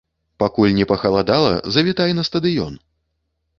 [0.43, 2.73] Пакуль не пахаладала, завітай на стадыён!